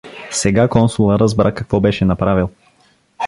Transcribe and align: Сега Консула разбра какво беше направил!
Сега 0.31 0.67
Консула 0.67 1.19
разбра 1.19 1.53
какво 1.55 1.79
беше 1.79 2.05
направил! 2.05 2.49